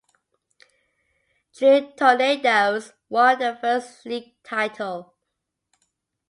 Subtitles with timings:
[1.53, 5.13] Troon Tornadoes won their first league title.